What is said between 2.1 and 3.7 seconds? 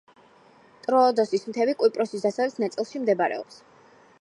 დასავლეთ ნაწილში მდებარეობს.